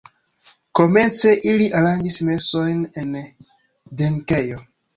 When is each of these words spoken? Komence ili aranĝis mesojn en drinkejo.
Komence 0.79 1.33
ili 1.51 1.67
aranĝis 1.81 2.19
mesojn 2.31 2.81
en 3.05 3.15
drinkejo. 3.23 4.63